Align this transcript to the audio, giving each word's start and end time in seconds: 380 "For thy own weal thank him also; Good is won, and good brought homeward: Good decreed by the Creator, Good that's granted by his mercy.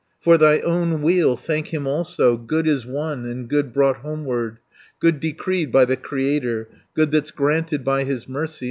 380 0.23 0.23
"For 0.23 0.37
thy 0.39 0.67
own 0.73 1.03
weal 1.03 1.37
thank 1.37 1.67
him 1.67 1.85
also; 1.85 2.35
Good 2.35 2.65
is 2.67 2.87
won, 2.87 3.23
and 3.27 3.47
good 3.47 3.71
brought 3.71 3.97
homeward: 3.97 4.57
Good 4.99 5.19
decreed 5.19 5.71
by 5.71 5.85
the 5.85 5.95
Creator, 5.95 6.69
Good 6.95 7.11
that's 7.11 7.29
granted 7.29 7.83
by 7.83 8.03
his 8.05 8.27
mercy. 8.27 8.59